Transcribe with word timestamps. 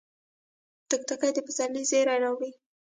توتکۍ 0.89 1.31
د 1.33 1.37
پسرلي 1.47 1.83
زیری 1.89 2.15
راوړي 2.23 2.51